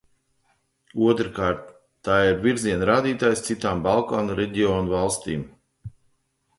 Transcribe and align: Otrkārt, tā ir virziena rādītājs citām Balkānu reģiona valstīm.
Otrkārt, 1.09 1.67
tā 2.09 2.17
ir 2.31 2.41
virziena 2.47 2.89
rādītājs 2.93 3.47
citām 3.51 3.87
Balkānu 3.91 4.43
reģiona 4.45 4.97
valstīm. 4.99 5.49